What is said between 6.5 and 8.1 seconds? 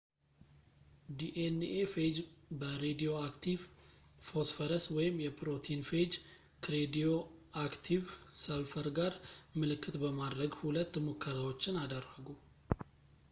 ከሬዲዮአክቲቭ